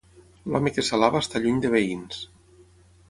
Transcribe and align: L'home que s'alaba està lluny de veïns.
L'home 0.53 0.71
que 0.77 0.83
s'alaba 0.87 1.21
està 1.25 1.43
lluny 1.45 1.59
de 1.67 1.73
veïns. 1.75 2.25